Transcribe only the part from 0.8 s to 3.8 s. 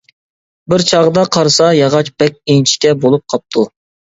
چاغدا قارىسا، ياغاچ بەك ئىنچىكە بولۇپ قاپتۇ.